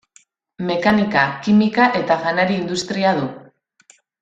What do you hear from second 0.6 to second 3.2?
Mekanika-, kimika- eta janari-industria